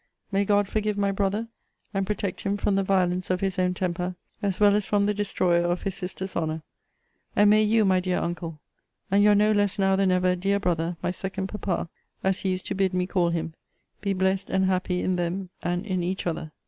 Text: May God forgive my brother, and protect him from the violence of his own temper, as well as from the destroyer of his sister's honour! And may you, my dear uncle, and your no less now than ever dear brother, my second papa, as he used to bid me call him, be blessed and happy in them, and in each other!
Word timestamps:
May 0.31 0.45
God 0.45 0.67
forgive 0.67 0.97
my 0.97 1.11
brother, 1.11 1.47
and 1.93 2.07
protect 2.07 2.41
him 2.41 2.57
from 2.57 2.73
the 2.73 2.81
violence 2.81 3.29
of 3.29 3.41
his 3.41 3.59
own 3.59 3.75
temper, 3.75 4.15
as 4.41 4.59
well 4.59 4.73
as 4.75 4.83
from 4.83 5.03
the 5.03 5.13
destroyer 5.13 5.65
of 5.71 5.83
his 5.83 5.93
sister's 5.93 6.35
honour! 6.35 6.63
And 7.35 7.51
may 7.51 7.61
you, 7.61 7.85
my 7.85 7.99
dear 7.99 8.17
uncle, 8.17 8.59
and 9.11 9.21
your 9.23 9.35
no 9.35 9.51
less 9.51 9.77
now 9.77 9.95
than 9.95 10.09
ever 10.11 10.35
dear 10.35 10.59
brother, 10.59 10.97
my 11.03 11.11
second 11.11 11.49
papa, 11.49 11.87
as 12.23 12.39
he 12.39 12.49
used 12.49 12.65
to 12.65 12.73
bid 12.73 12.95
me 12.95 13.05
call 13.05 13.29
him, 13.29 13.53
be 14.01 14.13
blessed 14.13 14.49
and 14.49 14.65
happy 14.65 15.03
in 15.03 15.17
them, 15.17 15.51
and 15.61 15.85
in 15.85 16.01
each 16.01 16.25
other! 16.25 16.51